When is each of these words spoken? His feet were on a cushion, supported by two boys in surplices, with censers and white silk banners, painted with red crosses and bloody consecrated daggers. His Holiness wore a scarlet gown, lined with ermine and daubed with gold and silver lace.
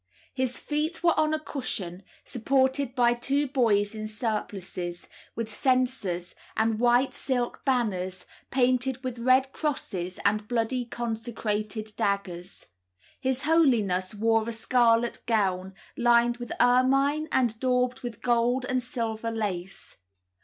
His 0.33 0.57
feet 0.57 1.03
were 1.03 1.13
on 1.15 1.31
a 1.31 1.39
cushion, 1.39 2.01
supported 2.25 2.95
by 2.95 3.13
two 3.13 3.47
boys 3.47 3.93
in 3.93 4.07
surplices, 4.07 5.07
with 5.35 5.53
censers 5.53 6.33
and 6.57 6.79
white 6.79 7.13
silk 7.13 7.63
banners, 7.65 8.25
painted 8.49 9.03
with 9.03 9.19
red 9.19 9.51
crosses 9.53 10.17
and 10.25 10.47
bloody 10.47 10.85
consecrated 10.85 11.91
daggers. 11.97 12.65
His 13.19 13.43
Holiness 13.43 14.15
wore 14.15 14.49
a 14.49 14.51
scarlet 14.51 15.19
gown, 15.27 15.75
lined 15.95 16.37
with 16.37 16.51
ermine 16.59 17.27
and 17.31 17.59
daubed 17.59 18.01
with 18.01 18.23
gold 18.23 18.65
and 18.67 18.81
silver 18.81 19.29
lace. 19.29 19.97